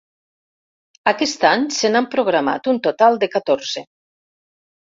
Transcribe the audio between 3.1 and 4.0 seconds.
de catorze.